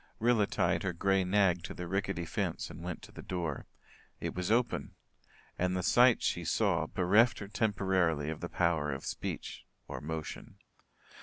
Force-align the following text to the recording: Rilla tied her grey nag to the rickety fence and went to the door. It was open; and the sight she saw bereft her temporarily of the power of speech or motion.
Rilla 0.17 0.47
tied 0.47 0.81
her 0.81 0.93
grey 0.93 1.23
nag 1.23 1.61
to 1.65 1.75
the 1.75 1.87
rickety 1.87 2.25
fence 2.25 2.71
and 2.71 2.81
went 2.81 3.03
to 3.03 3.11
the 3.11 3.21
door. 3.21 3.67
It 4.19 4.33
was 4.33 4.49
open; 4.49 4.95
and 5.59 5.77
the 5.77 5.83
sight 5.83 6.23
she 6.23 6.43
saw 6.43 6.87
bereft 6.87 7.37
her 7.37 7.47
temporarily 7.47 8.31
of 8.31 8.39
the 8.41 8.49
power 8.49 8.91
of 8.91 9.05
speech 9.05 9.63
or 9.87 10.01
motion. 10.01 10.57